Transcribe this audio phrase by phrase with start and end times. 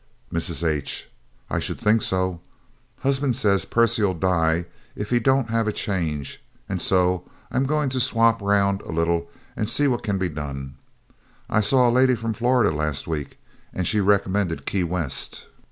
[0.33, 0.67] Mrs.
[0.67, 1.07] H:
[1.47, 2.41] "I should think so.
[3.01, 7.99] Husband says Percy'll die if he don't have a change; and so I'm going to
[7.99, 10.73] swap round a little and see what can be done.
[11.51, 13.37] I saw a lady from Florida last week,
[13.75, 15.45] and she recommended Key West.